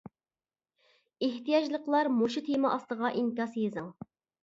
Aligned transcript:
ئېھتىياجلىقلار 1.27 2.11
مۇشۇ 2.17 2.45
تېما 2.51 2.75
ئاستىغا 2.75 3.15
ئىنكاس 3.15 3.59
يېزىڭ. 3.65 3.97